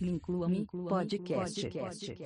Inclua-me 0.00 0.64
podcast. 0.64 1.60
podcast. 1.60 2.16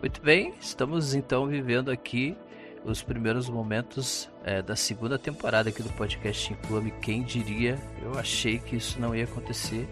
Muito 0.00 0.22
bem, 0.22 0.54
estamos 0.60 1.14
então 1.14 1.46
vivendo 1.46 1.90
aqui 1.90 2.36
os 2.84 3.02
primeiros 3.02 3.48
momentos 3.48 4.28
é, 4.44 4.60
da 4.60 4.76
segunda 4.76 5.18
temporada 5.18 5.70
aqui 5.70 5.82
do 5.82 5.88
podcast 5.90 6.52
Inclua-me. 6.52 6.90
Quem 6.90 7.22
diria? 7.22 7.78
Eu 8.02 8.18
achei 8.18 8.58
que 8.58 8.76
isso 8.76 9.00
não 9.00 9.14
ia 9.14 9.24
acontecer. 9.24 9.88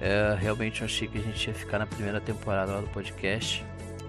É, 0.00 0.36
realmente 0.38 0.82
eu 0.82 0.84
achei 0.84 1.08
que 1.08 1.18
a 1.18 1.22
gente 1.22 1.46
ia 1.48 1.54
ficar 1.54 1.78
na 1.78 1.86
primeira 1.86 2.20
temporada 2.20 2.72
lá 2.72 2.80
do 2.80 2.88
podcast. 2.88 3.64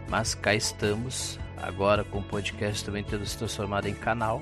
Mas 0.09 0.35
cá 0.35 0.53
estamos, 0.53 1.39
agora 1.55 2.03
com 2.03 2.19
o 2.19 2.23
podcast 2.23 2.83
também 2.83 3.03
tendo 3.03 3.25
se 3.25 3.37
transformado 3.37 3.87
em 3.87 3.93
canal. 3.93 4.41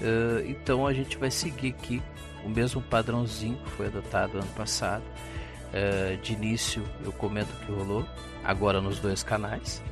É, 0.00 0.46
então 0.48 0.86
a 0.86 0.92
gente 0.92 1.16
vai 1.16 1.30
seguir 1.30 1.70
aqui 1.70 2.00
o 2.44 2.48
mesmo 2.48 2.80
padrãozinho 2.80 3.56
que 3.56 3.70
foi 3.70 3.86
adotado 3.86 4.38
ano 4.38 4.50
passado. 4.54 5.02
É, 5.72 6.16
de 6.22 6.34
início 6.34 6.82
eu 7.02 7.10
comento 7.12 7.50
o 7.54 7.66
que 7.66 7.72
rolou, 7.72 8.06
agora 8.44 8.80
nos 8.80 9.00
dois 9.00 9.22
canais. 9.22 9.82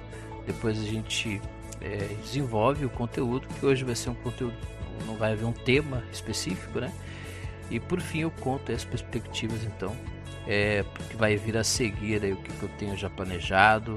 Depois 0.47 0.79
a 0.79 0.85
gente 0.85 1.41
é, 1.81 2.15
desenvolve 2.23 2.85
o 2.85 2.91
conteúdo, 2.91 3.49
que 3.49 3.65
hoje 3.65 3.85
vai 3.85 3.95
ser 3.95 4.11
um 4.11 4.15
conteúdo, 4.15 4.57
não 5.07 5.17
vai 5.17 5.33
haver 5.33 5.45
um 5.45 5.53
tema 5.53 6.05
específico, 6.13 6.81
né? 6.81 6.93
E 7.71 7.79
por 7.79 8.01
fim 8.01 8.21
eu 8.21 8.31
conto 8.31 8.73
as 8.73 8.85
perspectivas 8.85 9.65
então, 9.65 9.97
é, 10.47 10.85
que 11.09 11.17
vai 11.17 11.37
vir 11.37 11.57
a 11.57 11.65
seguir 11.65 12.23
aí, 12.23 12.33
o 12.33 12.37
que, 12.37 12.53
que 12.53 12.63
eu 12.63 12.69
tenho 12.79 12.97
já 12.97 13.09
planejado, 13.09 13.97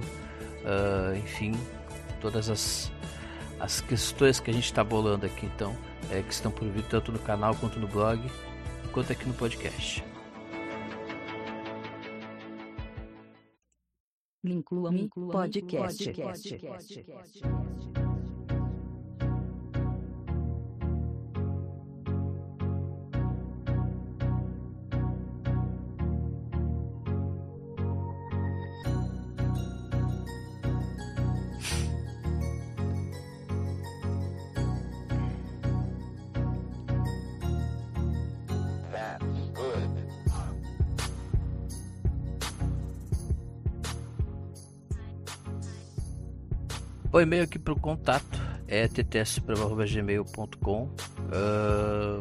uh, 0.63 1.15
enfim, 1.17 1.53
todas 2.21 2.49
as, 2.49 2.91
as 3.59 3.81
questões 3.81 4.39
que 4.39 4.51
a 4.51 4.53
gente 4.53 4.65
está 4.65 4.83
bolando 4.83 5.25
aqui 5.25 5.47
então, 5.47 5.75
é, 6.11 6.21
que 6.21 6.31
estão 6.31 6.51
por 6.51 6.67
vir 6.67 6.83
tanto 6.83 7.11
no 7.11 7.19
canal 7.19 7.55
quanto 7.55 7.79
no 7.79 7.87
blog, 7.87 8.21
quanto 8.91 9.11
aqui 9.11 9.27
no 9.27 9.33
podcast. 9.33 10.03
Inclua-me 14.45 15.07
podcast. 15.07 16.03
podcast. 16.03 16.59
podcast. 16.61 18.02
O 47.13 47.21
e-mail 47.21 47.43
aqui 47.43 47.59
para 47.59 47.73
o 47.73 47.79
contato 47.79 48.41
é 48.67 48.87
ttsupremo.gmail.com 48.87 50.83
uh, 50.85 50.89
ah, 51.31 52.19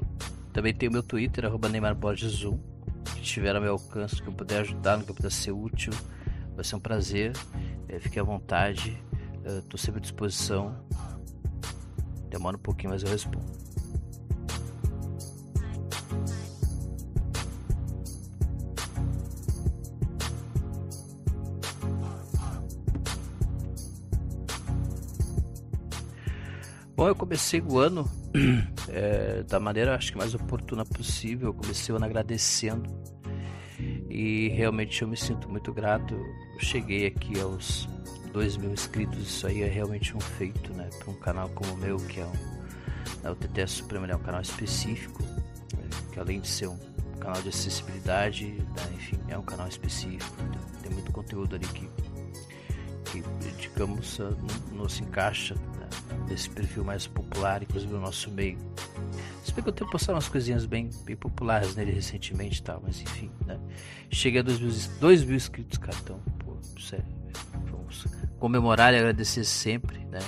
Também 0.52 0.74
tem 0.74 0.86
o 0.90 0.92
meu 0.92 1.02
Twitter, 1.02 1.46
arroba 1.46 1.66
Neymar 1.70 1.94
Borges 1.94 2.44
1 2.44 2.58
Que 3.14 3.22
estiver 3.22 3.56
ao 3.56 3.62
meu 3.62 3.72
alcance, 3.72 4.20
que 4.20 4.28
eu 4.28 4.34
puder 4.34 4.60
ajudar, 4.60 4.98
no 4.98 5.04
que 5.04 5.10
eu 5.10 5.14
puder 5.14 5.32
ser 5.32 5.52
útil 5.52 5.94
Vai 6.54 6.62
ser 6.62 6.76
um 6.76 6.80
prazer, 6.80 7.32
é, 7.88 7.98
fique 7.98 8.20
à 8.20 8.22
vontade. 8.22 9.02
Estou 9.42 9.76
uh, 9.76 9.78
sempre 9.78 10.00
à 10.00 10.02
disposição. 10.02 10.76
Demora 12.28 12.58
um 12.58 12.60
pouquinho, 12.60 12.90
mas 12.92 13.02
eu 13.02 13.08
respondo 13.08 13.50
Bom, 27.02 27.08
eu 27.08 27.16
comecei 27.16 27.60
o 27.60 27.80
ano 27.80 28.08
é, 28.88 29.42
da 29.42 29.58
maneira 29.58 29.96
acho 29.96 30.12
que 30.12 30.18
mais 30.18 30.36
oportuna 30.36 30.84
possível. 30.84 31.48
Eu 31.48 31.52
comecei 31.52 31.92
o 31.92 31.96
ano 31.96 32.04
agradecendo 32.04 32.88
e 34.08 34.46
realmente 34.50 35.02
eu 35.02 35.08
me 35.08 35.16
sinto 35.16 35.48
muito 35.48 35.72
grato. 35.72 36.14
Eu 36.14 36.60
cheguei 36.60 37.04
aqui 37.06 37.40
aos 37.40 37.88
2 38.32 38.56
mil 38.56 38.72
inscritos, 38.72 39.18
isso 39.18 39.48
aí 39.48 39.62
é 39.62 39.66
realmente 39.66 40.16
um 40.16 40.20
feito, 40.20 40.72
né? 40.74 40.88
Para 41.00 41.10
um 41.10 41.14
canal 41.14 41.48
como 41.48 41.72
o 41.72 41.76
meu, 41.76 41.96
que 41.96 42.20
é, 42.20 42.24
um, 42.24 42.32
é 43.24 43.30
o 43.32 43.34
TTS 43.34 43.78
Supremo, 43.78 44.06
é 44.06 44.14
um 44.14 44.22
canal 44.22 44.40
específico, 44.40 45.24
é, 45.24 46.12
que 46.12 46.20
além 46.20 46.38
de 46.38 46.46
ser 46.46 46.68
um 46.68 46.78
canal 47.18 47.42
de 47.42 47.48
acessibilidade, 47.48 48.46
né? 48.46 48.92
enfim, 48.94 49.18
é 49.26 49.36
um 49.36 49.42
canal 49.42 49.66
específico, 49.66 50.36
tem, 50.36 50.82
tem 50.82 50.92
muito 50.92 51.10
conteúdo 51.10 51.56
ali 51.56 51.66
que, 51.66 51.90
que 53.06 53.24
digamos, 53.58 54.20
não, 54.20 54.82
não 54.82 54.88
se 54.88 55.02
encaixa 55.02 55.56
desse 56.28 56.48
perfil 56.50 56.84
mais 56.84 57.06
popular, 57.06 57.62
inclusive 57.62 57.92
no 57.92 58.00
nosso 58.00 58.30
meio. 58.30 58.58
Se 59.44 59.52
bem 59.52 59.62
que 59.62 59.68
eu 59.68 59.72
tenho 59.72 59.90
postado 59.90 60.14
umas 60.14 60.28
coisinhas 60.28 60.64
bem, 60.66 60.88
bem 61.04 61.16
populares 61.16 61.74
nele 61.74 61.92
recentemente 61.92 62.60
e 62.60 62.62
tal, 62.62 62.80
mas 62.82 63.00
enfim, 63.00 63.30
né? 63.46 63.58
Chega 64.10 64.40
a 64.40 64.42
2 64.42 64.60
mil, 64.60 64.72
2 65.00 65.24
mil 65.24 65.36
inscritos, 65.36 65.78
cara, 65.78 65.96
então, 66.02 66.20
pô, 66.38 66.56
sério, 66.80 67.04
vamos 67.70 68.06
comemorar 68.38 68.94
e 68.94 68.98
agradecer 68.98 69.44
sempre, 69.44 69.98
né? 70.06 70.20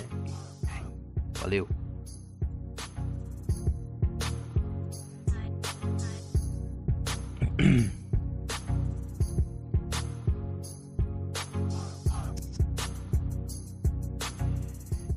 Valeu. 1.41 1.69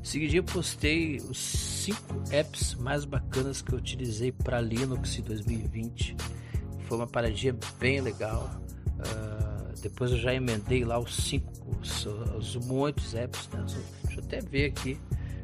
Seguidinho 0.08 0.42
postei 0.42 1.18
os 1.18 1.38
5 1.38 2.00
apps 2.30 2.74
mais 2.76 3.04
bacanas 3.04 3.60
que 3.60 3.74
eu 3.74 3.78
utilizei 3.78 4.32
para 4.32 4.58
Linux 4.58 5.18
em 5.18 5.20
2020. 5.20 6.16
Foi 6.86 6.96
uma 6.96 7.06
paradinha 7.06 7.54
bem 7.78 8.00
legal. 8.00 8.58
Uh, 8.86 9.78
depois 9.82 10.10
eu 10.10 10.16
já 10.16 10.32
emendei 10.32 10.82
lá 10.82 10.98
os 10.98 11.14
5, 11.14 11.52
os, 11.78 12.06
os, 12.06 12.56
muitos 12.56 13.14
apps. 13.14 13.50
Né? 13.50 13.66
Deixa 14.04 14.20
eu 14.20 14.24
até 14.24 14.40
ver 14.40 14.70
aqui 14.70 14.98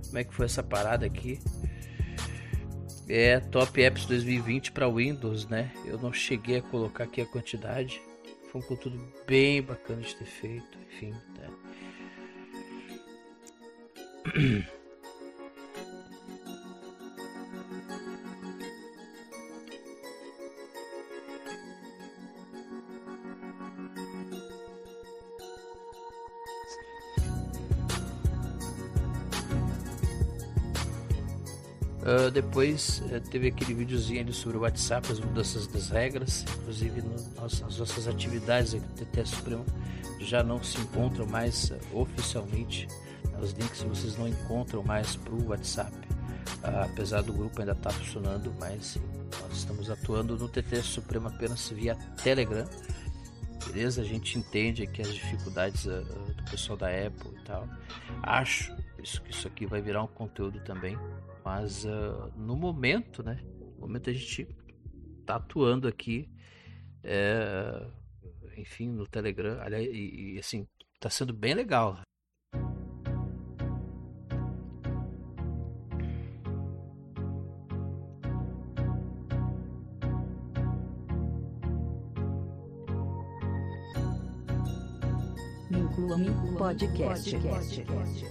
como 0.06 0.18
é 0.18 0.24
que 0.24 0.34
foi 0.34 0.46
essa 0.46 0.62
parada 0.62 1.04
aqui. 1.04 1.38
É 3.06 3.40
Top 3.40 3.78
Apps 3.82 4.06
2020 4.06 4.72
para 4.72 4.88
Windows, 4.88 5.46
né? 5.46 5.70
Eu 5.84 5.98
não 5.98 6.10
cheguei 6.10 6.56
a 6.56 6.62
colocar 6.62 7.04
aqui 7.04 7.20
a 7.20 7.26
quantidade. 7.26 8.00
Foi 8.50 8.62
um 8.62 8.64
conteúdo 8.64 8.98
bem 9.26 9.60
bacana 9.60 10.00
de 10.00 10.16
ter 10.16 10.24
feito, 10.24 10.78
enfim, 10.88 11.10
né? 11.38 11.50
Uh, 32.04 32.30
depois 32.30 33.02
uh, 33.06 33.20
teve 33.30 33.48
aquele 33.48 33.72
videozinho 33.72 34.20
ali 34.20 34.32
sobre 34.32 34.58
o 34.58 34.60
WhatsApp, 34.60 35.10
as 35.10 35.20
mudanças 35.20 35.66
das 35.66 35.88
regras, 35.88 36.44
inclusive 36.60 37.00
no, 37.00 37.14
nossa, 37.34 37.66
as 37.66 37.78
nossas 37.78 38.06
atividades 38.06 38.74
aqui 38.74 38.86
do 38.86 39.06
TT 39.06 39.26
Supremo 39.26 39.64
já 40.20 40.42
não 40.42 40.62
se 40.62 40.78
encontram 40.78 41.26
mais 41.26 41.70
uh, 41.70 41.78
oficialmente 41.98 42.86
os 43.40 43.52
links 43.52 43.82
vocês 43.82 44.16
não 44.16 44.28
encontram 44.28 44.82
mais 44.82 45.16
para 45.16 45.32
o 45.32 45.48
WhatsApp, 45.48 45.92
uh, 46.62 46.84
apesar 46.90 47.22
do 47.22 47.32
grupo 47.32 47.60
ainda 47.60 47.72
estar 47.72 47.90
tá 47.90 47.96
funcionando, 47.96 48.54
mas 48.58 48.98
nós 49.42 49.56
estamos 49.58 49.90
atuando 49.90 50.36
no 50.36 50.48
TT 50.48 50.82
Supremo 50.82 51.28
apenas 51.28 51.68
via 51.70 51.94
Telegram. 52.22 52.64
Beleza? 53.66 54.02
A 54.02 54.04
gente 54.04 54.38
entende 54.38 54.82
aqui 54.82 55.02
as 55.02 55.14
dificuldades 55.14 55.86
uh, 55.86 56.02
do 56.02 56.50
pessoal 56.50 56.76
da 56.76 56.88
Apple 56.88 57.30
e 57.40 57.44
tal. 57.44 57.68
Acho 58.22 58.74
isso, 59.02 59.22
que 59.22 59.30
isso 59.30 59.48
aqui 59.48 59.66
vai 59.66 59.80
virar 59.80 60.02
um 60.02 60.06
conteúdo 60.06 60.60
também, 60.60 60.98
mas 61.44 61.84
uh, 61.84 62.32
no 62.36 62.56
momento, 62.56 63.22
né? 63.22 63.40
No 63.74 63.86
momento 63.86 64.10
a 64.10 64.12
gente 64.12 64.48
está 65.20 65.36
atuando 65.36 65.88
aqui, 65.88 66.28
é, 67.02 67.86
enfim, 68.56 68.88
no 68.88 69.06
Telegram. 69.06 69.58
E, 69.70 70.34
e 70.34 70.38
assim, 70.38 70.66
está 70.94 71.10
sendo 71.10 71.32
bem 71.32 71.54
legal. 71.54 72.00
Inclua-me 86.72 86.88
Podcast. 86.96 88.24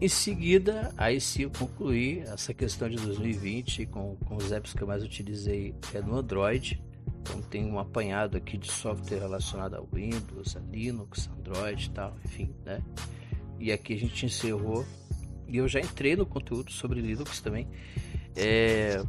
Em 0.00 0.08
seguida, 0.08 0.92
aí 0.98 1.18
sim 1.18 1.44
eu 1.44 1.50
concluí 1.50 2.18
essa 2.20 2.52
questão 2.52 2.90
de 2.90 2.96
2020 2.96 3.86
com, 3.86 4.16
com 4.16 4.36
os 4.36 4.52
apps 4.52 4.74
que 4.74 4.82
eu 4.82 4.86
mais 4.86 5.02
utilizei 5.02 5.74
é 5.94 6.02
no 6.02 6.16
Android. 6.18 6.82
Então 7.22 7.40
tem 7.40 7.64
um 7.64 7.78
apanhado 7.78 8.36
aqui 8.36 8.58
de 8.58 8.70
software 8.70 9.20
relacionado 9.20 9.76
a 9.76 9.96
Windows, 9.96 10.56
a 10.56 10.60
Linux, 10.60 11.30
Android 11.38 11.86
e 11.86 11.90
tal, 11.90 12.14
enfim, 12.22 12.54
né? 12.66 12.82
E 13.58 13.72
aqui 13.72 13.94
a 13.94 13.98
gente 13.98 14.26
encerrou. 14.26 14.84
E 15.48 15.56
eu 15.56 15.66
já 15.66 15.80
entrei 15.80 16.14
no 16.14 16.26
conteúdo 16.26 16.70
sobre 16.70 17.00
Linux 17.00 17.40
também. 17.40 17.66
É, 18.36 19.02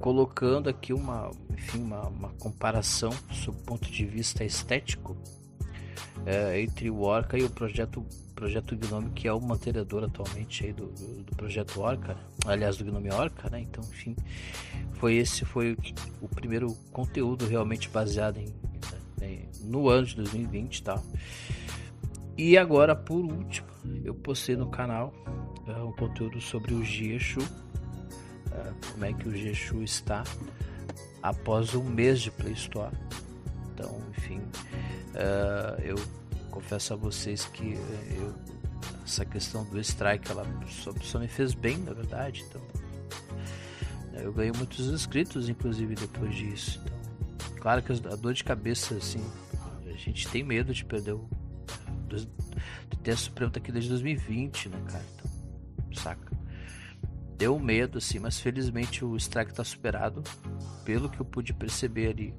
colocando 0.00 0.68
aqui 0.68 0.92
uma, 0.92 1.30
enfim, 1.50 1.82
uma, 1.82 2.08
uma 2.08 2.28
comparação 2.34 3.10
sob 3.32 3.58
o 3.58 3.62
ponto 3.62 3.90
de 3.90 4.06
vista 4.06 4.44
estético 4.44 5.16
é, 6.24 6.60
entre 6.60 6.90
o 6.90 7.00
Orca 7.00 7.38
e 7.38 7.44
o 7.44 7.50
projeto 7.50 8.04
projeto 8.34 8.76
Gnome 8.76 9.10
que 9.10 9.26
é 9.26 9.32
o 9.32 9.40
mantenedor 9.40 10.04
atualmente 10.04 10.64
aí 10.64 10.72
do, 10.72 10.86
do, 10.86 11.24
do 11.24 11.34
projeto 11.34 11.80
Orca, 11.80 12.14
né? 12.14 12.20
aliás 12.46 12.76
do 12.76 12.84
Gnome 12.84 13.10
Orca, 13.10 13.50
né? 13.50 13.60
Então, 13.60 13.82
enfim, 13.82 14.14
foi 14.92 15.16
esse 15.16 15.44
foi 15.44 15.76
o 16.20 16.28
primeiro 16.28 16.72
conteúdo 16.92 17.46
realmente 17.46 17.88
baseado 17.88 18.36
em, 18.36 18.54
em 19.20 19.48
no 19.64 19.88
ano 19.88 20.06
de 20.06 20.14
2020, 20.14 20.84
tá? 20.84 21.02
E 22.36 22.56
agora, 22.56 22.94
por 22.94 23.24
último, 23.24 23.66
eu 24.04 24.14
postei 24.14 24.54
no 24.54 24.68
canal 24.68 25.12
é, 25.66 25.72
um 25.82 25.90
conteúdo 25.90 26.40
sobre 26.40 26.74
o 26.74 26.84
Gieshu, 26.84 27.40
é, 27.40 27.44
como 28.92 29.04
é 29.04 29.12
que 29.12 29.28
o 29.28 29.36
Gieshu 29.36 29.82
está 29.82 30.24
após 31.22 31.74
um 31.74 31.84
mês 31.84 32.20
de 32.20 32.30
Play 32.30 32.52
Store. 32.52 32.94
Então, 33.74 34.00
enfim, 34.10 34.38
uh, 34.38 35.80
eu 35.82 35.96
confesso 36.50 36.94
a 36.94 36.96
vocês 36.96 37.44
que 37.46 37.74
eh, 37.74 38.16
eu, 38.16 38.34
essa 39.04 39.24
questão 39.24 39.64
do 39.64 39.78
strike 39.80 40.30
ela 40.30 40.44
só, 40.68 40.92
só, 41.00 41.18
me 41.18 41.28
fez 41.28 41.54
bem, 41.54 41.78
na 41.78 41.92
verdade. 41.92 42.44
Então, 42.48 42.60
né, 44.12 44.22
eu 44.24 44.32
ganhei 44.32 44.52
muitos 44.52 44.86
inscritos, 44.86 45.48
inclusive 45.48 45.94
depois 45.94 46.34
disso. 46.34 46.80
Então, 46.84 47.60
claro 47.60 47.82
que 47.82 47.92
a 47.92 48.16
dor 48.16 48.34
de 48.34 48.42
cabeça, 48.42 48.94
assim, 48.96 49.24
a 49.86 49.96
gente 49.96 50.26
tem 50.28 50.42
medo 50.42 50.74
de 50.74 50.84
perder 50.84 51.12
o 51.12 51.28
de 52.88 52.96
ter 53.02 53.12
a 53.12 53.46
aqui 53.58 53.70
desde 53.70 53.90
2020, 53.90 54.70
né, 54.70 54.82
cara? 54.88 55.04
Então, 55.14 55.94
saca? 55.94 56.27
Deu 57.38 57.56
medo, 57.56 57.98
assim, 57.98 58.18
mas 58.18 58.40
felizmente 58.40 59.04
o 59.04 59.16
strike 59.16 59.54
tá 59.54 59.62
superado. 59.62 60.24
Pelo 60.84 61.08
que 61.08 61.20
eu 61.20 61.24
pude 61.24 61.54
perceber 61.54 62.08
ali, 62.08 62.34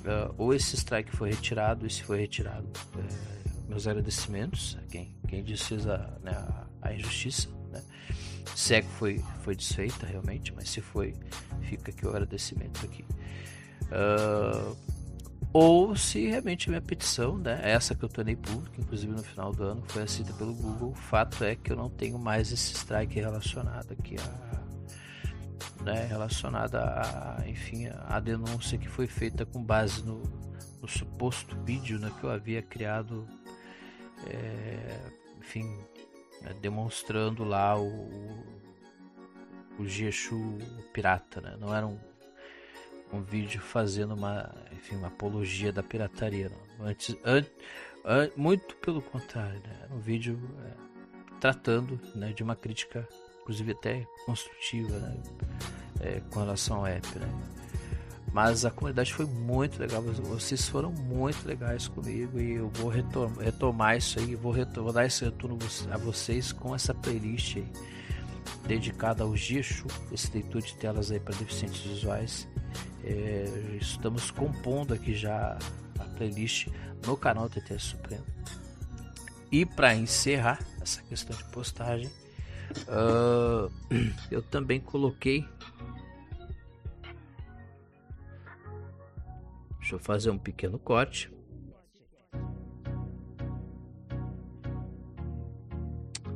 uh, 0.00 0.34
ou 0.38 0.54
esse 0.54 0.74
strike 0.74 1.14
foi 1.14 1.30
retirado, 1.30 1.86
e 1.86 1.90
se 1.90 2.02
foi 2.02 2.20
retirado, 2.20 2.66
uh, 2.94 3.68
meus 3.68 3.86
agradecimentos 3.86 4.78
a 4.80 4.86
quem, 4.86 5.14
quem 5.28 5.44
desfez 5.44 5.86
a, 5.86 6.18
né, 6.22 6.32
a, 6.32 6.66
a, 6.80 6.94
injustiça, 6.94 7.48
né? 7.70 7.82
Se 8.54 8.76
é 8.76 8.80
que 8.80 8.88
foi, 8.88 9.22
foi 9.42 9.54
desfeita 9.54 10.06
realmente, 10.06 10.50
mas 10.54 10.70
se 10.70 10.80
foi, 10.80 11.14
fica 11.62 11.90
aqui 11.90 12.06
o 12.06 12.08
agradecimento 12.08 12.86
aqui. 12.86 13.04
Uh, 13.82 14.74
ou 15.56 15.96
se 15.96 16.26
realmente 16.26 16.68
minha 16.68 16.82
petição, 16.82 17.38
né, 17.38 17.58
essa 17.62 17.94
que 17.94 18.04
eu 18.04 18.10
tornei 18.10 18.36
pública, 18.36 18.78
inclusive 18.78 19.10
no 19.10 19.22
final 19.22 19.52
do 19.52 19.64
ano, 19.64 19.82
foi 19.88 20.02
aceita 20.02 20.30
pelo 20.34 20.52
Google. 20.52 20.90
O 20.90 20.94
fato 20.94 21.42
é 21.42 21.56
que 21.56 21.72
eu 21.72 21.76
não 21.76 21.88
tenho 21.88 22.18
mais 22.18 22.52
esse 22.52 22.74
strike 22.74 23.18
relacionado 23.18 23.92
aqui 23.92 24.16
a 24.20 25.82
né, 25.82 26.04
relacionada 26.04 26.78
a, 26.84 27.48
enfim, 27.48 27.88
a 28.06 28.20
denúncia 28.20 28.76
que 28.76 28.86
foi 28.86 29.06
feita 29.06 29.46
com 29.46 29.64
base 29.64 30.04
no, 30.04 30.20
no 30.82 30.86
suposto 30.86 31.56
vídeo 31.62 31.98
né, 31.98 32.12
que 32.20 32.24
eu 32.24 32.30
havia 32.30 32.60
criado, 32.60 33.26
é, 34.26 35.00
enfim, 35.38 35.66
é, 36.42 36.52
demonstrando 36.52 37.44
lá 37.44 37.80
o, 37.80 38.10
o 39.78 39.86
Gieshu 39.86 40.58
pirata, 40.92 41.40
né? 41.40 41.56
Não 41.58 41.74
era 41.74 41.86
um, 41.86 41.98
um 43.12 43.22
vídeo 43.22 43.60
fazendo 43.60 44.14
uma, 44.14 44.52
enfim, 44.72 44.96
uma 44.96 45.08
apologia 45.08 45.72
da 45.72 45.82
pirataria, 45.82 46.50
não. 46.50 46.86
Antes, 46.86 47.16
an, 47.24 47.44
an, 48.04 48.30
muito 48.36 48.76
pelo 48.76 49.00
contrário, 49.00 49.60
né? 49.60 49.88
Um 49.90 49.98
vídeo 49.98 50.38
é, 50.64 50.72
tratando 51.40 52.00
né, 52.14 52.32
de 52.32 52.42
uma 52.42 52.56
crítica, 52.56 53.06
inclusive 53.40 53.72
até 53.72 54.06
construtiva, 54.24 54.98
né? 54.98 55.22
é, 56.00 56.20
com 56.30 56.40
relação 56.40 56.78
ao 56.78 56.86
app, 56.86 57.18
né? 57.18 57.28
Mas 58.32 58.66
a 58.66 58.70
comunidade 58.70 59.14
foi 59.14 59.24
muito 59.24 59.78
legal, 59.78 60.02
vocês 60.02 60.68
foram 60.68 60.92
muito 60.92 61.46
legais 61.46 61.88
comigo 61.88 62.38
e 62.38 62.56
eu 62.56 62.68
vou 62.68 62.90
retomar, 62.90 63.38
retomar 63.38 63.96
isso 63.96 64.18
aí, 64.18 64.34
vou, 64.34 64.52
vou 64.52 64.92
dar 64.92 65.06
esse 65.06 65.24
retorno 65.24 65.56
a 65.90 65.96
vocês 65.96 66.52
com 66.52 66.74
essa 66.74 66.92
playlist 66.92 67.56
aí, 67.56 67.72
dedicada 68.66 69.24
ao 69.24 69.34
Gicho, 69.34 69.86
esse 70.12 70.30
leitor 70.34 70.60
de 70.60 70.76
telas 70.76 71.10
aí 71.10 71.18
para 71.18 71.34
deficientes 71.36 71.80
visuais. 71.80 72.46
É, 73.06 73.44
estamos 73.80 74.32
compondo 74.32 74.92
aqui 74.92 75.14
já 75.14 75.56
a 75.98 76.04
playlist 76.16 76.66
no 77.06 77.16
canal 77.16 77.48
TTS 77.48 77.84
Supremo. 77.90 78.24
E 79.52 79.64
para 79.64 79.94
encerrar 79.94 80.58
essa 80.82 81.00
questão 81.02 81.36
de 81.36 81.44
postagem, 81.44 82.10
uh, 82.88 83.70
eu 84.28 84.42
também 84.42 84.80
coloquei 84.80 85.46
Deixa 89.78 89.94
eu 89.94 90.00
fazer 90.00 90.30
um 90.30 90.38
pequeno 90.38 90.80
corte. 90.80 91.32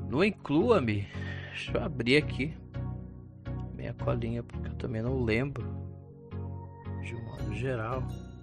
No 0.09 0.23
Inclua-me, 0.23 1.09
deixa 1.49 1.77
eu 1.77 1.83
abrir 1.83 2.19
aqui 2.19 2.57
minha 3.75 3.93
colinha, 3.93 4.45
porque 4.45 4.69
eu 4.69 4.75
também 4.75 5.03
não 5.03 5.25
lembro 5.25 5.80
de 7.03 7.15
um 7.15 7.23
modo 7.23 7.55
geral. 7.55 8.03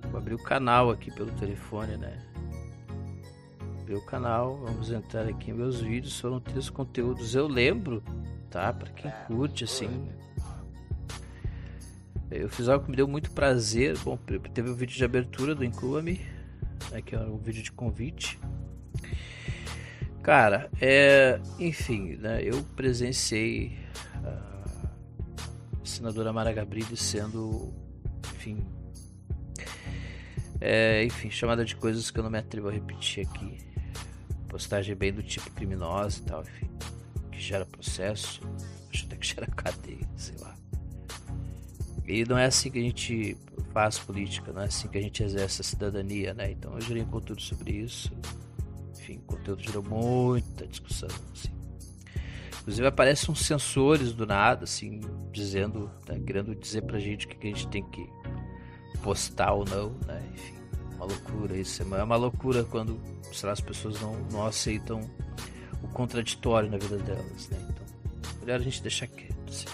Vou 0.10 0.20
abrir 0.20 0.36
o 0.36 0.44
canal 0.44 0.90
aqui 0.90 1.12
pelo 1.12 1.32
telefone, 1.32 1.98
né? 1.98 2.18
Abrir 3.82 3.96
o 3.96 4.06
canal, 4.06 4.58
vamos 4.58 4.92
entrar 4.92 5.28
aqui 5.28 5.52
em 5.52 5.54
meus 5.54 5.82
vídeos, 5.82 6.20
foram 6.20 6.40
três 6.40 6.70
conteúdos. 6.70 7.36
Eu 7.36 7.48
lembro, 7.48 8.04
tá? 8.50 8.72
Para 8.74 8.90
quem 8.92 9.12
curte, 9.28 9.64
assim, 9.64 10.10
eu 12.30 12.50
fiz 12.50 12.68
algo 12.68 12.84
que 12.84 12.92
me 12.92 12.98
deu 12.98 13.08
muito 13.08 13.32
prazer. 13.32 13.98
Bom, 14.00 14.18
teve 14.54 14.70
o 14.70 14.74
um 14.74 14.76
vídeo 14.76 14.96
de 14.96 15.06
abertura 15.06 15.56
do 15.56 15.64
Inclua-me, 15.64 16.22
né, 16.92 17.02
que 17.02 17.16
é 17.16 17.20
um 17.20 17.38
vídeo 17.38 17.64
de 17.64 17.72
convite. 17.72 18.38
Cara, 20.22 20.70
é, 20.82 21.40
enfim, 21.58 22.18
né, 22.18 22.42
eu 22.44 22.62
presenciei 22.76 23.78
a 24.24 25.86
senadora 25.86 26.34
Mara 26.34 26.52
Gabrilli 26.52 26.98
sendo, 26.98 27.74
enfim, 28.38 28.64
é, 30.62 31.04
enfim, 31.04 31.30
chamada 31.30 31.66
de 31.66 31.76
coisas 31.76 32.10
que 32.12 32.20
eu 32.20 32.24
não 32.24 32.30
me 32.30 32.38
atrevo 32.38 32.70
a 32.70 32.72
repetir 32.72 33.28
aqui. 33.28 33.58
Postagem 34.48 34.96
bem 34.96 35.12
do 35.12 35.22
tipo 35.22 35.50
criminosa 35.52 36.20
e 36.20 36.24
tal, 36.24 36.42
enfim, 36.42 36.70
que 37.32 37.40
gera 37.40 37.66
processo, 37.66 38.42
acho 38.94 39.06
até 39.06 39.16
que 39.16 39.28
gera 39.28 39.48
cadeia, 39.52 40.08
sei 40.16 40.36
lá. 40.40 40.56
E 42.06 42.24
não 42.26 42.38
é 42.38 42.46
assim 42.46 42.72
que 42.72 42.80
a 42.80 42.82
gente 42.82 43.38
faz 43.74 44.00
política, 44.00 44.54
não 44.54 44.62
é 44.62 44.66
assim 44.66 44.88
que 44.88 44.98
a 44.98 45.02
gente 45.02 45.22
exerce 45.22 45.62
a 45.62 45.64
cidadania, 45.64 46.34
né? 46.34 46.52
Então 46.52 46.74
eu 46.74 46.82
gerei 46.82 47.04
um 47.04 47.08
conteúdo 47.08 47.42
sobre 47.42 47.72
isso. 47.72 48.12
Enfim, 48.98 49.18
o 49.18 49.22
conteúdo 49.22 49.62
gerou 49.62 49.84
muita 49.84 50.66
discussão, 50.66 51.10
assim. 51.34 51.52
Inclusive 52.62 52.88
aparecem 52.88 53.32
uns 53.32 53.46
sensores 53.46 54.14
do 54.14 54.26
nada, 54.26 54.64
assim, 54.64 55.02
dizendo, 55.32 55.90
né, 56.08 56.20
querendo 56.26 56.56
dizer 56.56 56.82
pra 56.82 57.00
gente 57.00 57.26
o 57.26 57.30
que, 57.30 57.36
que 57.36 57.48
a 57.48 57.50
gente 57.50 57.68
tem 57.70 57.84
que 57.90 58.06
postar 59.02 59.54
ou 59.54 59.66
não, 59.66 59.92
né? 60.06 60.22
Enfim, 60.34 60.54
uma 60.96 61.06
loucura 61.06 61.58
isso. 61.58 61.82
É 61.82 62.04
uma 62.04 62.16
loucura 62.16 62.64
quando, 62.64 63.00
sei 63.32 63.48
lá, 63.48 63.54
as 63.54 63.62
pessoas 63.62 64.00
não, 64.02 64.16
não 64.32 64.46
aceitam 64.46 65.02
o 65.82 65.88
contraditório 65.90 66.70
na 66.70 66.78
vida 66.78 66.98
delas, 66.98 67.50
né? 67.50 67.58
Então, 67.70 67.86
melhor 68.42 68.60
a 68.60 68.64
gente 68.64 68.82
deixar 68.82 69.08
quieto, 69.08 69.36
assim. 69.50 69.68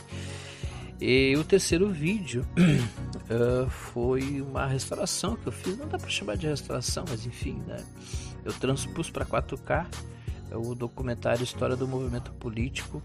E 1.01 1.35
o 1.35 1.43
terceiro 1.43 1.89
vídeo 1.89 2.45
uh, 2.57 3.69
foi 3.91 4.41
uma 4.41 4.65
restauração 4.65 5.35
que 5.35 5.47
eu 5.47 5.51
fiz, 5.51 5.77
não 5.77 5.87
dá 5.87 5.97
para 5.97 6.09
chamar 6.09 6.37
de 6.37 6.47
restauração, 6.47 7.03
mas 7.09 7.25
enfim, 7.25 7.61
né? 7.67 7.83
Eu 8.45 8.53
transpus 8.53 9.09
para 9.09 9.25
4K 9.25 9.87
é 10.51 10.57
o 10.57 10.75
documentário 10.75 11.43
História 11.43 11.75
do 11.75 11.87
Movimento 11.87 12.31
Político 12.33 13.01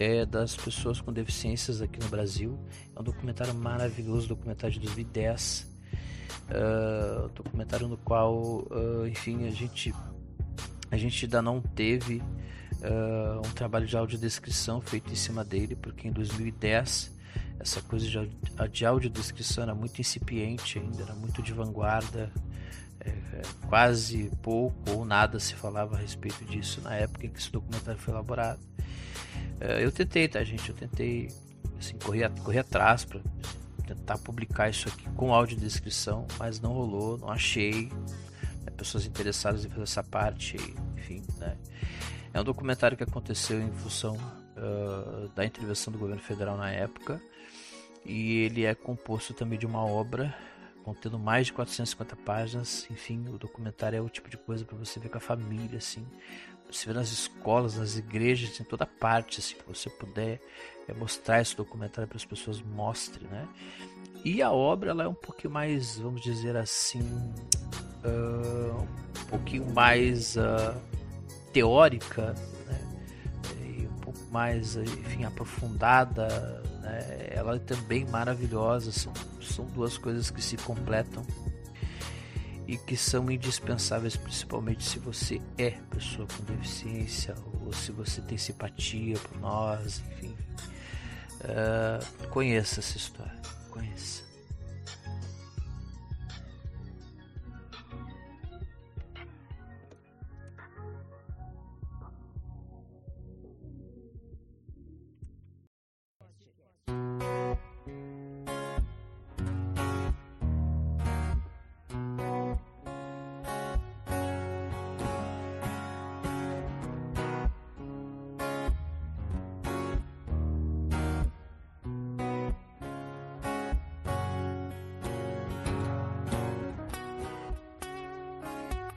é, 0.00 0.24
das 0.24 0.56
pessoas 0.56 0.98
com 0.98 1.12
deficiências 1.12 1.82
aqui 1.82 2.00
no 2.00 2.08
Brasil. 2.08 2.58
É 2.96 3.00
um 3.00 3.02
documentário 3.02 3.54
maravilhoso, 3.54 4.26
documentário 4.28 4.72
de 4.72 4.80
2010. 4.80 5.68
Uh, 6.48 7.28
documentário 7.28 7.86
no 7.86 7.98
qual, 7.98 8.34
uh, 8.34 9.06
enfim, 9.06 9.46
a 9.46 9.50
gente, 9.50 9.94
a 10.90 10.96
gente 10.96 11.26
ainda 11.26 11.42
não 11.42 11.60
teve 11.60 12.16
uh, 12.16 13.38
um 13.46 13.52
trabalho 13.52 13.86
de 13.86 13.96
audiodescrição 13.96 14.80
feito 14.80 15.12
em 15.12 15.14
cima 15.14 15.44
dele, 15.44 15.76
porque 15.76 16.08
em 16.08 16.12
2010 16.12 17.14
essa 17.60 17.82
coisa 17.82 18.06
de, 18.06 18.30
de 18.72 18.86
audiodescrição 18.86 19.62
era 19.62 19.74
muito 19.74 20.00
incipiente 20.00 20.78
ainda, 20.78 21.02
era 21.02 21.14
muito 21.14 21.42
de 21.42 21.52
vanguarda, 21.52 22.32
é, 23.00 23.42
quase 23.68 24.30
pouco 24.42 24.90
ou 24.90 25.04
nada 25.04 25.38
se 25.38 25.54
falava 25.54 25.94
a 25.94 25.98
respeito 25.98 26.42
disso 26.46 26.80
na 26.80 26.94
época 26.94 27.26
em 27.26 27.30
que 27.30 27.38
esse 27.38 27.52
documentário 27.52 28.00
foi 28.00 28.14
elaborado. 28.14 28.60
É, 29.60 29.84
eu 29.84 29.92
tentei, 29.92 30.26
tá, 30.26 30.42
gente? 30.42 30.68
Eu 30.70 30.74
tentei 30.74 31.28
assim, 31.78 31.96
correr, 31.98 32.30
correr 32.42 32.60
atrás 32.60 33.04
para 33.04 33.20
tentar 33.86 34.18
publicar 34.18 34.70
isso 34.70 34.88
aqui 34.88 35.08
com 35.10 35.34
audiodescrição, 35.34 36.26
mas 36.38 36.60
não 36.60 36.72
rolou, 36.72 37.18
não 37.18 37.28
achei 37.28 37.90
né, 38.64 38.72
pessoas 38.76 39.04
interessadas 39.04 39.64
em 39.64 39.68
fazer 39.68 39.82
essa 39.82 40.02
parte, 40.02 40.56
enfim, 40.96 41.22
né? 41.38 41.56
É 42.32 42.40
um 42.40 42.44
documentário 42.44 42.96
que 42.96 43.02
aconteceu 43.02 43.60
em 43.60 43.72
função 43.72 44.16
uh, 44.56 45.28
da 45.34 45.44
intervenção 45.44 45.92
do 45.92 45.98
governo 45.98 46.22
federal 46.22 46.56
na 46.56 46.70
época 46.70 47.20
e 48.04 48.44
ele 48.44 48.64
é 48.64 48.74
composto 48.74 49.34
também 49.34 49.58
de 49.58 49.66
uma 49.66 49.84
obra 49.84 50.34
contendo 50.84 51.18
mais 51.18 51.46
de 51.46 51.52
450 51.52 52.16
páginas. 52.16 52.86
Enfim, 52.90 53.28
o 53.28 53.38
documentário 53.38 53.96
é 53.96 54.00
o 54.00 54.08
tipo 54.08 54.28
de 54.28 54.36
coisa 54.36 54.64
para 54.64 54.76
você 54.76 54.98
ver 54.98 55.08
com 55.08 55.18
a 55.18 55.20
família, 55.20 55.78
assim. 55.78 56.06
Você 56.70 56.86
vê 56.86 56.92
nas 56.92 57.10
escolas, 57.10 57.76
nas 57.76 57.96
igrejas, 57.96 58.60
em 58.60 58.64
toda 58.64 58.86
parte, 58.86 59.40
assim, 59.40 59.56
se 59.56 59.62
você 59.66 59.90
puder 59.90 60.40
é, 60.86 60.94
mostrar 60.94 61.40
esse 61.40 61.56
documentário 61.56 62.06
para 62.06 62.16
as 62.16 62.24
pessoas, 62.24 62.62
mostre, 62.62 63.26
né? 63.26 63.48
E 64.24 64.40
a 64.40 64.52
obra, 64.52 64.90
ela 64.90 65.04
é 65.04 65.08
um 65.08 65.14
pouquinho 65.14 65.52
mais, 65.52 65.98
vamos 65.98 66.20
dizer 66.20 66.56
assim, 66.56 67.02
uh, 68.04 68.82
um 68.82 69.24
pouquinho 69.28 69.66
mais 69.72 70.36
uh, 70.36 70.80
teórica, 71.52 72.34
né? 72.66 73.02
E 73.62 73.86
um 73.86 73.98
pouco 74.00 74.20
mais, 74.30 74.76
enfim, 74.76 75.24
aprofundada 75.24 76.62
né? 76.90 77.28
Ela 77.30 77.56
é 77.56 77.58
também 77.58 78.04
maravilhosa, 78.06 78.92
são, 78.92 79.12
são 79.40 79.64
duas 79.66 79.96
coisas 79.96 80.30
que 80.30 80.42
se 80.42 80.56
completam 80.56 81.24
e 82.66 82.76
que 82.76 82.96
são 82.96 83.30
indispensáveis, 83.30 84.16
principalmente 84.16 84.84
se 84.84 84.98
você 84.98 85.40
é 85.58 85.70
pessoa 85.90 86.26
com 86.26 86.44
deficiência 86.44 87.34
ou 87.64 87.72
se 87.72 87.90
você 87.90 88.20
tem 88.20 88.38
simpatia 88.38 89.18
por 89.18 89.40
nós, 89.40 90.02
enfim. 90.12 90.36
Uh, 91.40 92.28
conheça 92.28 92.80
essa 92.80 92.96
história, 92.96 93.40
conheça. 93.70 94.29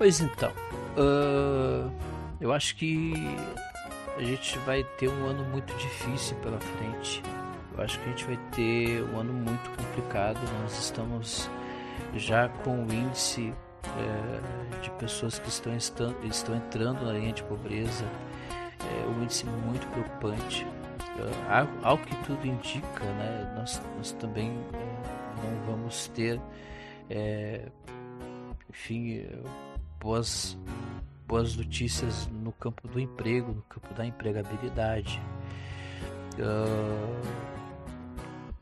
Pois 0.03 0.19
então, 0.19 0.51
uh, 0.97 1.89
eu 2.41 2.51
acho 2.51 2.75
que 2.75 3.13
a 4.17 4.21
gente 4.21 4.59
vai 4.65 4.83
ter 4.97 5.07
um 5.07 5.27
ano 5.27 5.45
muito 5.45 5.73
difícil 5.77 6.35
pela 6.41 6.59
frente. 6.59 7.23
Eu 7.73 7.81
acho 7.81 7.97
que 7.97 8.03
a 8.03 8.09
gente 8.09 8.25
vai 8.25 8.37
ter 8.51 9.01
um 9.01 9.17
ano 9.17 9.31
muito 9.31 9.69
complicado. 9.69 10.37
Nós 10.61 10.77
estamos 10.77 11.49
já 12.17 12.49
com 12.49 12.83
o 12.83 12.93
índice 12.93 13.53
é, 13.97 14.79
de 14.81 14.91
pessoas 14.99 15.39
que 15.39 15.47
estão, 15.47 15.73
estão, 15.73 16.53
entrando 16.53 17.05
na 17.05 17.13
linha 17.13 17.31
de 17.31 17.43
pobreza, 17.43 18.03
é 18.81 19.07
um 19.07 19.23
índice 19.23 19.45
muito 19.45 19.87
preocupante. 19.87 20.65
Uh, 20.65 21.79
ao 21.81 21.97
que 21.97 22.13
tudo 22.25 22.45
indica, 22.45 23.05
né, 23.05 23.53
nós, 23.55 23.81
nós 23.95 24.11
também 24.11 24.51
é, 24.73 25.45
não 25.45 25.65
vamos 25.65 26.09
ter, 26.09 26.41
enfim, 28.69 29.25
boas, 30.03 30.57
boas 31.25 31.55
notícias 31.55 32.27
no 32.27 32.51
campo 32.51 32.85
do 32.89 32.99
emprego, 32.99 33.53
no 33.53 33.61
campo 33.63 33.93
da 33.93 34.05
empregabilidade. 34.05 35.21
Uh, 36.33 37.53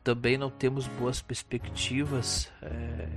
também 0.04 0.38
não 0.38 0.50
temos 0.50 0.86
boas 0.86 1.20
perspectivas 1.20 2.50
é, 2.60 3.08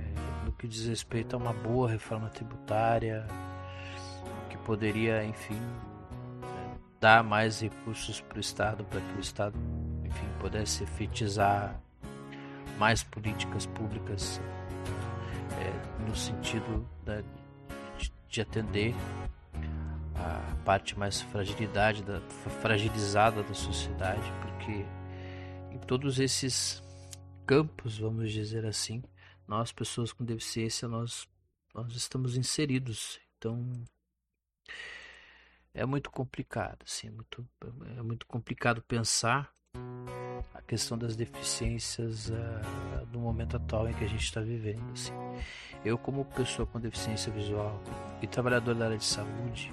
no 0.44 0.52
que 0.52 0.66
diz 0.68 0.86
respeito 0.86 1.34
a 1.34 1.38
uma 1.38 1.52
boa 1.52 1.90
reforma 1.90 2.28
tributária 2.28 3.26
que 4.48 4.56
poderia, 4.58 5.24
enfim, 5.24 5.60
dar 7.00 7.24
mais 7.24 7.60
recursos 7.60 8.20
para 8.20 8.38
o 8.38 8.40
Estado, 8.40 8.84
para 8.84 9.00
que 9.00 9.18
o 9.18 9.20
Estado, 9.20 9.58
enfim, 10.04 10.26
pudesse 10.38 10.84
efetizar 10.84 11.80
mais 12.78 13.02
políticas 13.02 13.66
públicas 13.66 14.40
é, 15.60 16.06
no 16.08 16.14
sentido 16.14 16.86
da, 17.04 17.20
de 18.28 18.40
atender 18.40 18.94
a 20.14 20.56
parte 20.64 20.98
mais 20.98 21.20
fragilidade 21.20 22.02
da, 22.02 22.20
fragilizada 22.60 23.42
da 23.42 23.54
sociedade, 23.54 24.32
porque 24.42 24.84
em 25.70 25.78
todos 25.78 26.18
esses 26.18 26.82
campos, 27.46 27.98
vamos 27.98 28.32
dizer 28.32 28.66
assim, 28.66 29.02
nós 29.46 29.70
pessoas 29.70 30.12
com 30.12 30.24
deficiência 30.24 30.88
nós 30.88 31.28
nós 31.76 31.94
estamos 31.94 32.38
inseridos. 32.38 33.20
Então 33.36 33.84
é 35.76 35.84
muito 35.84 36.10
complicado, 36.10 36.78
assim, 36.84 37.08
é 37.08 37.10
muito 37.10 37.46
é 37.98 38.02
muito 38.02 38.26
complicado 38.26 38.80
pensar 38.82 39.52
a 40.54 40.62
questão 40.62 40.96
das 40.96 41.14
deficiências 41.14 42.30
uh, 42.30 43.06
no 43.12 43.20
momento 43.20 43.58
atual 43.58 43.86
em 43.86 43.92
que 43.92 44.02
a 44.02 44.08
gente 44.08 44.24
está 44.24 44.40
vivendo. 44.40 44.90
Assim. 44.92 45.12
Eu, 45.84 45.98
como 45.98 46.24
pessoa 46.24 46.66
com 46.66 46.80
deficiência 46.80 47.30
visual 47.30 47.78
e 48.22 48.26
trabalhador 48.26 48.74
da 48.74 48.86
área 48.86 48.96
de 48.96 49.04
saúde, 49.04 49.72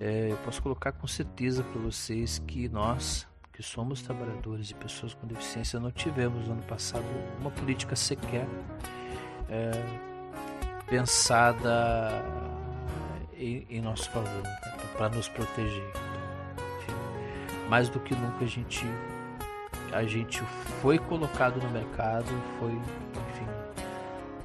é, 0.00 0.32
eu 0.32 0.36
posso 0.38 0.62
colocar 0.62 0.92
com 0.92 1.06
certeza 1.06 1.62
para 1.62 1.78
vocês 1.78 2.38
que 2.38 2.66
nós, 2.70 3.28
que 3.52 3.62
somos 3.62 4.00
trabalhadores 4.00 4.70
e 4.70 4.74
pessoas 4.74 5.12
com 5.12 5.26
deficiência, 5.26 5.78
não 5.78 5.92
tivemos 5.92 6.48
no 6.48 6.54
ano 6.54 6.62
passado 6.62 7.04
uma 7.38 7.50
política 7.50 7.94
sequer 7.94 8.46
é, 9.50 9.70
pensada 10.88 12.49
em, 13.40 13.66
em, 13.70 13.80
nosso 13.80 14.10
favor, 14.10 14.42
né, 14.42 14.60
para 14.96 15.08
nos 15.08 15.28
proteger. 15.28 15.92
Enfim, 16.78 17.68
mais 17.68 17.88
do 17.88 17.98
que 18.00 18.14
nunca 18.14 18.44
a 18.44 18.48
gente 18.48 18.84
a 19.92 20.04
gente 20.04 20.40
foi 20.80 20.98
colocado 20.98 21.60
no 21.60 21.68
mercado, 21.70 22.26
foi, 22.58 22.70
enfim, 22.70 23.46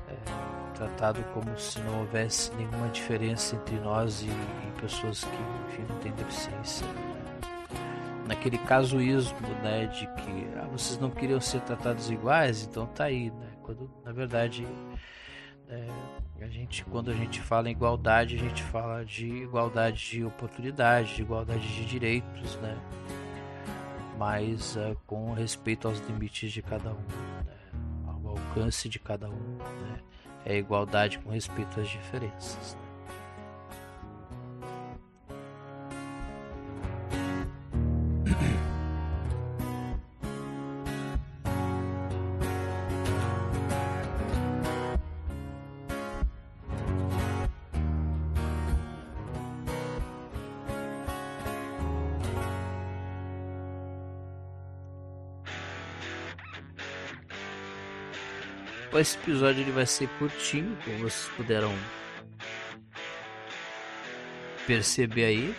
é, 0.10 0.74
tratado 0.74 1.24
como 1.34 1.58
se 1.58 1.80
não 1.82 2.00
houvesse 2.00 2.52
nenhuma 2.56 2.88
diferença 2.90 3.56
entre 3.56 3.76
nós 3.76 4.24
e, 4.24 4.28
e 4.28 4.82
pessoas 4.82 5.24
que, 5.24 5.38
enfim, 5.68 5.86
não 5.88 6.00
têm 6.00 6.12
deficiência. 6.14 6.88
Naquele 8.28 8.58
casuísmo, 8.58 9.38
né, 9.62 9.86
de 9.86 10.08
que 10.08 10.48
ah, 10.58 10.68
vocês 10.72 10.98
não 10.98 11.12
queriam 11.12 11.40
ser 11.40 11.62
tratados 11.62 12.10
iguais, 12.10 12.64
então 12.64 12.88
tá 12.88 13.04
aí, 13.04 13.30
né? 13.30 13.50
Quando, 13.62 13.90
na 14.04 14.12
verdade, 14.12 14.68
é, 15.70 15.88
a 16.44 16.48
gente, 16.48 16.84
quando 16.86 17.12
a 17.12 17.14
gente 17.14 17.42
fala 17.42 17.70
em 17.70 17.72
igualdade, 17.72 18.36
a 18.36 18.40
gente 18.40 18.62
fala 18.64 19.04
de 19.06 19.28
igualdade 19.28 20.10
de 20.10 20.24
oportunidade, 20.24 21.16
de 21.16 21.22
igualdade 21.22 21.68
de 21.68 21.86
direitos, 21.86 22.56
né? 22.58 22.78
mas 24.18 24.76
uh, 24.76 24.98
com 25.06 25.34
respeito 25.34 25.88
aos 25.88 26.00
limites 26.00 26.52
de 26.52 26.62
cada 26.62 26.92
um, 26.92 27.04
né? 27.46 27.58
ao 28.08 28.30
alcance 28.30 28.88
de 28.88 29.00
cada 29.00 29.30
um. 29.30 29.58
Né? 29.58 30.00
É 30.46 30.58
igualdade 30.58 31.20
com 31.20 31.32
respeito 31.32 31.80
às 31.80 31.90
diferenças. 31.90 32.78
Esse 58.98 59.18
episódio 59.18 59.62
ele 59.62 59.72
vai 59.72 59.86
ser 59.86 60.08
curtinho, 60.18 60.78
como 60.86 61.00
vocês 61.00 61.28
puderam 61.36 61.74
perceber 64.66 65.26
aí. 65.26 65.56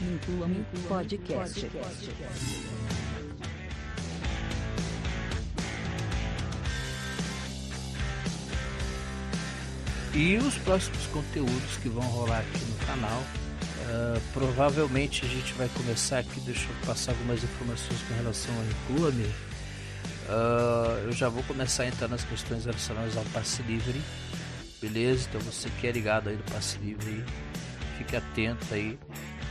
Inclua-me 0.00 0.64
podcast. 0.88 1.60
podcast. 1.60 3.03
E 10.14 10.36
os 10.36 10.56
próximos 10.58 11.06
conteúdos 11.06 11.76
que 11.82 11.88
vão 11.88 12.04
rolar 12.04 12.38
aqui 12.38 12.64
no 12.64 12.86
canal. 12.86 13.20
Uh, 13.84 14.20
provavelmente 14.32 15.26
a 15.26 15.28
gente 15.28 15.52
vai 15.54 15.68
começar 15.70 16.20
aqui, 16.20 16.40
deixa 16.40 16.68
eu 16.68 16.86
passar 16.86 17.12
algumas 17.12 17.42
informações 17.42 18.00
com 18.02 18.14
relação 18.14 18.54
ao 18.54 18.64
Inclua-me. 18.64 19.24
Uh, 19.24 21.06
eu 21.06 21.12
já 21.12 21.28
vou 21.28 21.42
começar 21.42 21.82
a 21.82 21.88
entrar 21.88 22.06
nas 22.08 22.24
questões 22.24 22.64
relacionadas 22.64 23.16
ao 23.16 23.24
passe 23.24 23.60
livre. 23.62 24.00
Beleza? 24.80 25.26
Então 25.28 25.40
você 25.40 25.68
que 25.80 25.86
é 25.88 25.90
ligado 25.90 26.28
aí 26.28 26.36
do 26.36 26.44
passe 26.52 26.78
livre, 26.78 27.24
fique 27.98 28.14
atento 28.16 28.72
aí. 28.72 28.96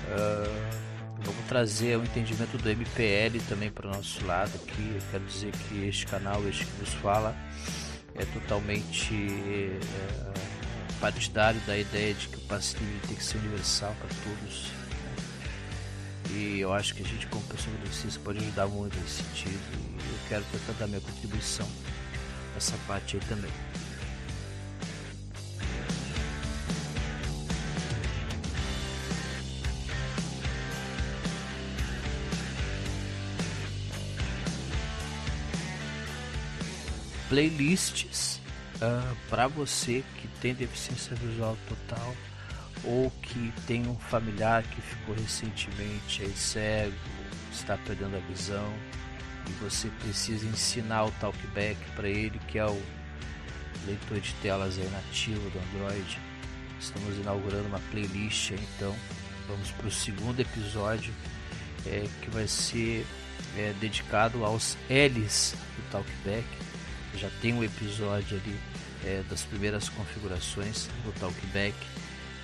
Uh, 0.08 0.94
vamos 1.24 1.46
trazer 1.50 1.98
o 1.98 2.04
entendimento 2.04 2.58
do 2.58 2.70
MPL 2.70 3.38
também 3.50 3.70
para 3.70 3.88
o 3.88 3.92
nosso 3.92 4.26
lado 4.26 4.52
aqui. 4.56 4.94
Eu 4.96 5.02
quero 5.12 5.26
dizer 5.26 5.52
que 5.52 5.86
este 5.86 6.08
canal, 6.08 6.42
este 6.48 6.66
que 6.66 6.80
nos 6.80 6.94
fala, 6.94 7.36
é 8.16 8.26
totalmente 8.26 9.14
é, 9.14 9.80
partidário 11.04 11.60
da 11.68 11.78
ideia 11.78 12.14
de 12.14 12.30
que 12.30 12.38
o 12.38 12.40
passe 12.48 12.78
livre 12.78 13.08
tem 13.08 13.18
que 13.18 13.24
ser 13.26 13.38
universal 13.40 13.94
para 14.00 14.08
todos. 14.24 14.68
Né? 14.70 16.32
E 16.32 16.60
eu 16.62 16.72
acho 16.72 16.96
que 16.96 17.04
a 17.04 17.06
gente, 17.06 17.28
como 17.28 17.44
pessoa 17.44 17.76
beneficista, 17.76 18.22
pode 18.24 18.40
ajudar 18.40 18.68
muito 18.68 18.98
nesse 18.98 19.22
sentido. 19.22 19.60
E 19.76 19.98
eu 19.98 20.20
quero 20.30 20.46
tentar 20.46 20.72
dar 20.80 20.88
minha 20.88 21.02
contribuição 21.02 21.68
nessa 22.54 22.78
parte 22.88 23.18
aí 23.18 23.22
também. 23.28 23.52
playlists 37.30 38.33
uh, 38.84 39.00
ah, 39.10 39.16
para 39.30 39.48
você 39.48 40.04
que 40.18 40.28
tem 40.40 40.54
deficiência 40.54 41.16
visual 41.16 41.58
total 41.68 42.16
ou 42.84 43.10
que 43.22 43.54
tem 43.66 43.88
um 43.88 43.96
familiar 43.96 44.64
que 44.64 44.82
ficou 44.82 45.16
recentemente 45.16 46.28
cego, 46.36 46.94
está 47.52 47.78
perdendo 47.78 48.18
a 48.18 48.20
visão 48.20 48.74
e 49.48 49.52
você 49.64 49.88
precisa 50.02 50.46
ensinar 50.46 51.06
o 51.06 51.12
talkback 51.12 51.78
para 51.96 52.10
ele, 52.10 52.40
que 52.48 52.60
é 52.60 52.66
o 52.66 52.82
leitor 53.86 54.20
de 54.20 54.34
telas 54.36 54.78
aí 54.78 54.90
nativo 54.90 55.50
do 55.50 55.60
Android. 55.60 56.20
Estamos 56.80 57.18
inaugurando 57.18 57.68
uma 57.68 57.80
playlist, 57.92 58.52
então 58.52 58.94
vamos 59.48 59.72
para 59.72 59.88
o 59.88 59.92
segundo 59.92 60.40
episódio 60.40 61.14
é, 61.86 62.06
que 62.22 62.30
vai 62.30 62.48
ser 62.48 63.06
é, 63.58 63.74
dedicado 63.80 64.44
aos 64.44 64.78
L's 64.90 65.56
do 65.78 65.92
talkback 65.92 66.46
já 67.18 67.30
tem 67.42 67.54
um 67.54 67.64
episódio 67.64 68.38
ali 68.38 68.56
é, 69.06 69.24
das 69.30 69.44
primeiras 69.44 69.90
configurações 69.90 70.88
do 71.06 71.12
Talkback. 71.20 71.76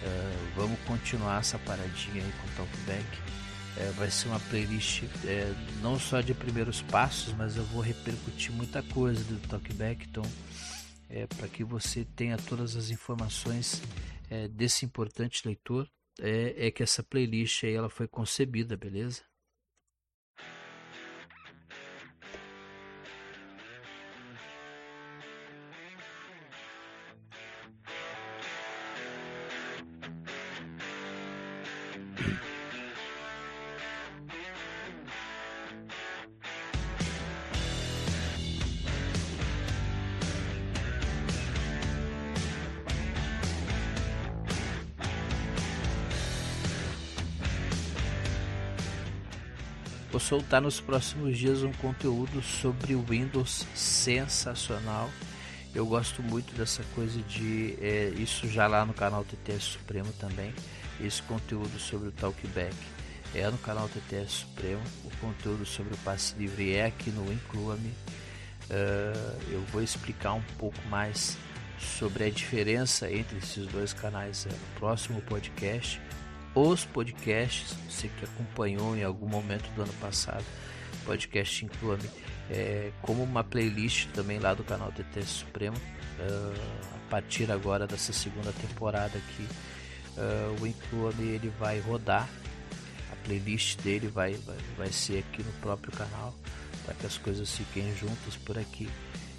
É, 0.02 0.52
vamos 0.56 0.80
continuar 0.82 1.40
essa 1.40 1.58
paradinha 1.60 2.24
aí 2.24 2.34
com 2.42 2.48
o 2.48 2.56
Talkback. 2.56 3.06
É, 3.78 3.92
vai 3.92 4.10
ser 4.10 4.28
uma 4.28 4.40
playlist 4.40 5.04
é, 5.26 5.54
não 5.82 6.00
só 6.00 6.22
de 6.22 6.34
primeiros 6.34 6.82
passos, 6.82 7.34
mas 7.34 7.56
eu 7.56 7.64
vou 7.66 7.82
repercutir 7.82 8.52
muita 8.52 8.84
coisa 8.84 9.24
do 9.24 9.40
Talkback. 9.48 10.06
Então, 10.10 10.24
é, 11.10 11.26
para 11.28 11.48
que 11.48 11.64
você 11.64 12.06
tenha 12.16 12.38
todas 12.38 12.76
as 12.76 12.90
informações 12.90 13.82
é, 14.30 14.48
desse 14.48 14.86
importante 14.86 15.42
leitor, 15.46 15.88
é, 16.20 16.68
é 16.68 16.72
que 16.72 16.84
essa 16.84 17.02
playlist 17.02 17.64
aí 17.64 17.74
ela 17.74 17.90
foi 17.90 18.08
concebida, 18.08 18.76
beleza? 18.76 19.22
Soltar 50.30 50.62
nos 50.62 50.80
próximos 50.80 51.36
dias 51.36 51.64
um 51.64 51.74
conteúdo 51.74 52.40
sobre 52.44 52.94
o 52.94 53.02
Windows 53.02 53.66
sensacional. 53.74 55.10
Eu 55.74 55.88
gosto 55.88 56.22
muito 56.22 56.54
dessa 56.54 56.84
coisa 56.94 57.20
de 57.24 57.76
é, 57.82 58.10
isso 58.16 58.48
já 58.48 58.68
lá 58.68 58.86
no 58.86 58.94
canal 58.94 59.26
TTS 59.26 59.64
Supremo 59.64 60.14
também. 60.20 60.54
Esse 61.02 61.24
conteúdo 61.24 61.80
sobre 61.80 62.10
o 62.10 62.12
Talkback 62.12 62.76
é 63.34 63.50
no 63.50 63.58
canal 63.58 63.90
TTS 63.90 64.30
Supremo. 64.42 64.84
O 65.04 65.10
conteúdo 65.18 65.66
sobre 65.66 65.96
o 65.96 65.98
passe 65.98 66.36
livre 66.38 66.76
é 66.76 66.86
aqui 66.86 67.10
no 67.10 67.34
Inclua-me. 67.34 67.90
Uh, 67.90 69.52
eu 69.52 69.62
vou 69.72 69.82
explicar 69.82 70.34
um 70.34 70.44
pouco 70.60 70.78
mais 70.90 71.36
sobre 71.80 72.26
a 72.26 72.30
diferença 72.30 73.12
entre 73.12 73.40
esses 73.40 73.66
dois 73.66 73.94
canais 73.94 74.46
é, 74.46 74.50
no 74.50 74.80
próximo 74.80 75.22
podcast 75.22 76.00
os 76.56 76.86
podcasts, 76.86 77.76
você 77.90 78.08
que 78.08 78.26
acompanhou 78.26 78.96
em 78.96 79.04
algum 79.04 79.28
momento 79.28 79.70
do 79.76 79.84
ano 79.84 79.94
passado, 79.94 80.44
podcast 81.06 81.66
Inclua-me, 81.66 82.10
é, 82.50 82.92
como 83.02 83.24
uma 83.24 83.44
playlist 83.44 84.08
também 84.14 84.40
lá 84.40 84.54
do 84.54 84.64
canal 84.64 84.92
TT 84.92 85.22
Supremo, 85.24 85.78
uh, 85.78 86.96
a 86.96 87.10
partir 87.10 87.52
agora 87.52 87.88
dessa 87.88 88.12
segunda 88.12 88.52
temporada 88.52 89.18
aqui, 89.18 89.48
uh, 90.18 90.62
o 90.62 90.68
Inclua-me 90.68 91.30
ele 91.30 91.50
vai 91.60 91.80
rodar, 91.80 92.28
a 93.12 93.16
playlist 93.26 93.80
dele 93.82 94.08
vai, 94.08 94.34
vai, 94.34 94.58
vai 94.78 94.92
ser 94.92 95.20
aqui 95.20 95.44
no 95.44 95.52
próprio 95.54 95.92
canal, 95.92 96.34
para 96.86 96.94
que 96.96 97.06
as 97.06 97.18
coisas 97.18 97.56
fiquem 97.56 97.96
juntas 97.96 98.36
por 98.36 98.58
aqui. 98.58 98.90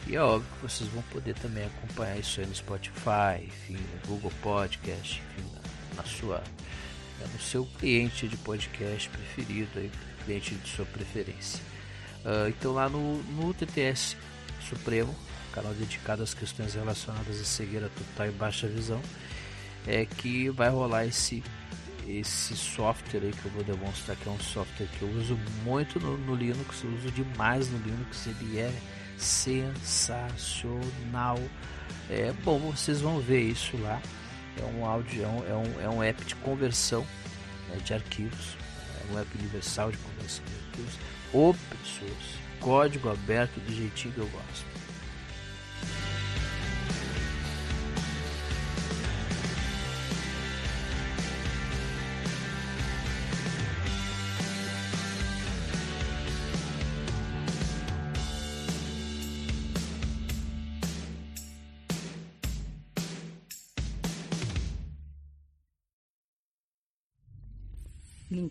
E 0.06 0.16
é 0.16 0.22
óbvio 0.22 0.50
que 0.56 0.62
vocês 0.62 0.88
vão 0.90 1.02
poder 1.04 1.34
também 1.34 1.66
acompanhar 1.66 2.18
isso 2.18 2.40
aí 2.40 2.46
no 2.46 2.54
Spotify, 2.54 3.44
enfim, 3.44 3.74
no 3.74 4.08
Google 4.08 4.32
Podcast, 4.42 5.20
enfim, 5.20 5.50
na, 5.52 6.02
na 6.02 6.04
sua 6.04 6.42
é 7.20 7.26
no 7.32 7.40
seu 7.40 7.66
cliente 7.78 8.26
de 8.26 8.36
podcast 8.36 9.08
preferido, 9.08 9.70
aí, 9.76 9.90
cliente 10.24 10.54
de 10.54 10.68
sua 10.68 10.86
preferência. 10.86 11.60
Uh, 12.24 12.48
então 12.48 12.72
lá 12.72 12.88
no, 12.88 13.22
no 13.22 13.52
TTS 13.54 14.16
Supremo, 14.68 15.14
canal 15.52 15.72
dedicado 15.74 16.22
às 16.22 16.34
questões 16.34 16.74
relacionadas 16.74 17.40
à 17.40 17.44
cegueira 17.44 17.90
total 17.90 18.28
e 18.28 18.30
baixa 18.30 18.68
visão, 18.68 19.00
é 19.86 20.04
que 20.04 20.50
vai 20.50 20.68
rolar 20.68 21.06
esse 21.06 21.42
esse 22.06 22.56
software 22.56 23.20
aí 23.22 23.30
que 23.30 23.44
eu 23.44 23.52
vou 23.52 23.62
demonstrar 23.62 24.16
que 24.16 24.28
é 24.28 24.32
um 24.32 24.40
software 24.40 24.88
que 24.98 25.02
eu 25.02 25.08
uso 25.10 25.38
muito 25.62 26.00
no, 26.00 26.18
no 26.18 26.34
Linux, 26.34 26.82
eu 26.82 26.90
uso 26.92 27.08
demais 27.12 27.70
no 27.70 27.78
Linux, 27.78 28.26
ele 28.26 28.58
é 28.58 28.72
sensacional. 29.16 30.58
É 32.08 32.32
bom, 32.44 32.58
vocês 32.58 33.00
vão 33.00 33.20
ver 33.20 33.42
isso 33.42 33.76
lá 33.76 34.02
é 34.58 34.64
um 34.64 34.84
áudio, 34.84 35.22
é 35.22 35.26
um, 35.26 35.46
é 35.46 35.54
um, 35.54 35.80
é 35.82 35.88
um 35.88 36.02
app 36.02 36.24
de 36.24 36.34
conversão 36.36 37.06
né, 37.68 37.76
de 37.84 37.94
arquivos, 37.94 38.56
é 39.00 39.12
um 39.12 39.18
app 39.18 39.38
universal 39.38 39.90
de 39.90 39.98
conversão 39.98 40.44
de 40.44 40.54
arquivos, 40.66 40.94
open 41.32 41.78
source, 41.84 42.38
código 42.60 43.10
aberto 43.10 43.58
do 43.60 43.74
jeitinho 43.74 44.14
que 44.14 44.20
eu 44.20 44.28
gosto. 44.28 44.66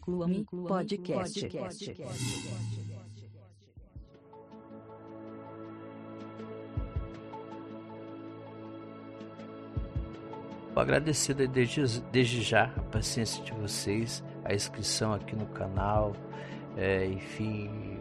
Inclua-me 0.09 0.43
podcast. 0.43 1.39
podcast. 1.39 2.03
Vou 10.73 10.81
agradecer 10.81 11.35
desde, 11.35 12.01
desde 12.11 12.41
já 12.41 12.65
a 12.75 12.81
paciência 12.83 13.43
de 13.43 13.51
vocês, 13.51 14.23
a 14.43 14.53
inscrição 14.53 15.13
aqui 15.13 15.35
no 15.35 15.45
canal, 15.47 16.15
é, 16.75 17.05
enfim, 17.05 17.99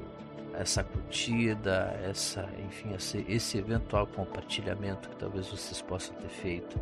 essa 0.54 0.82
curtida, 0.82 1.98
essa, 2.08 2.48
enfim, 2.66 2.94
esse, 2.94 3.24
esse, 3.28 3.58
eventual 3.58 4.06
compartilhamento 4.06 5.10
que 5.10 5.16
talvez 5.16 5.48
vocês 5.48 5.82
possam 5.82 6.14
ter 6.16 6.28
feito. 6.28 6.80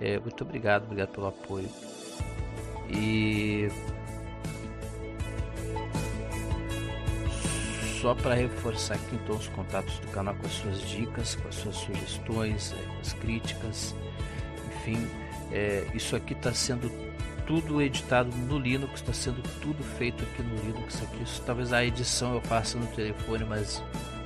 É, 0.00 0.18
muito 0.18 0.42
obrigado, 0.44 0.84
obrigado 0.84 1.10
pelo 1.10 1.28
apoio. 1.28 1.68
E 2.90 3.68
só 8.02 8.16
para 8.16 8.34
reforçar 8.34 8.96
aqui 8.96 9.14
então 9.14 9.36
os 9.36 9.46
contatos 9.46 9.96
do 10.00 10.08
canal 10.08 10.34
com 10.34 10.44
as 10.44 10.52
suas 10.54 10.80
dicas, 10.82 11.36
com 11.36 11.46
as 11.46 11.54
suas 11.54 11.76
sugestões, 11.76 12.72
é, 12.72 12.82
com 12.84 13.00
as 13.00 13.12
críticas, 13.12 13.94
enfim, 14.66 15.06
é, 15.52 15.86
isso 15.94 16.16
aqui 16.16 16.32
está 16.32 16.52
sendo 16.52 16.90
tudo 17.46 17.80
editado 17.80 18.36
no 18.36 18.58
Linux, 18.58 18.94
está 18.94 19.12
sendo 19.12 19.40
tudo 19.60 19.84
feito 19.84 20.24
aqui 20.24 20.42
no 20.42 20.56
Linux. 20.64 21.00
Aqui, 21.00 21.22
isso, 21.22 21.42
talvez 21.46 21.72
a 21.72 21.84
edição 21.84 22.34
eu 22.34 22.40
faça 22.40 22.76
no 22.76 22.86
telefone, 22.88 23.44
mas 23.44 23.80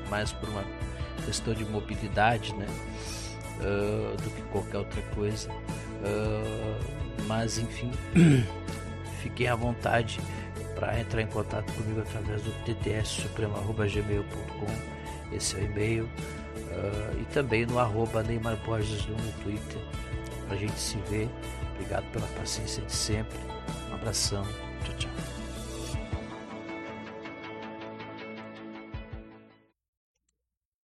mais 0.09 0.33
por 0.33 0.49
uma 0.49 0.65
questão 1.27 1.53
de 1.53 1.65
mobilidade, 1.67 2.55
né? 2.55 2.67
Uh, 3.61 4.17
do 4.23 4.31
que 4.31 4.43
qualquer 4.53 4.79
outra 4.79 5.03
coisa. 5.15 5.51
Uh, 5.51 7.25
mas 7.27 7.59
enfim, 7.59 7.91
fiquem 9.23 9.49
à 9.49 9.55
vontade 9.55 10.19
para 10.77 11.01
entrar 11.01 11.23
em 11.23 11.27
contato 11.27 11.73
comigo 11.73 12.01
através 12.01 12.41
do 12.43 12.53
ttssupremo.gmail.com 12.65 14.97
esse 15.33 15.57
é 15.57 15.59
o 15.59 15.65
e-mail 15.65 16.05
uh, 16.05 17.21
e 17.21 17.25
também 17.33 17.67
no 17.67 17.81
arroba 17.81 18.23
Neymar 18.23 18.57
Borges 18.65 19.05
no 19.07 19.17
Twitter 19.43 19.81
a 20.49 20.55
gente 20.55 20.79
se 20.79 20.97
vê 21.11 21.29
obrigado 21.77 22.05
pela 22.11 22.27
paciência 22.29 22.83
de 22.85 22.93
sempre. 22.93 23.39
Um 23.91 23.95
abração 23.95 24.45